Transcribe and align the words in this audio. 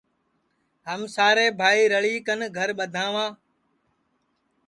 ہم 0.87 1.01
سارے 1.15 1.45
بھائی 1.59 1.81
رَݪی 1.91 2.15
کن 2.25 2.39
گھرا 2.57 2.75
ٻدھاواں 2.77 3.29